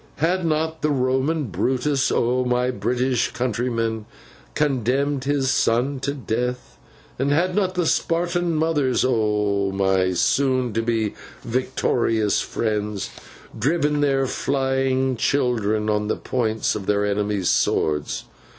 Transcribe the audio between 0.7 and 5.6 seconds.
the Roman Brutus, oh, my British countrymen, condemned his